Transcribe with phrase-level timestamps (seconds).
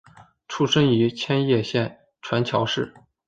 [0.47, 2.91] 出身于千叶县船桥市。